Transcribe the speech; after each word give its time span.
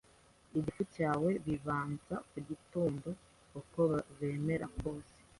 igifu 0.57 0.83
cyawe 0.95 1.29
bibanza 1.45 2.15
kugitonda. 2.29 3.09
Uko 3.59 3.81
byamera 4.13 4.65
kose, 4.79 5.15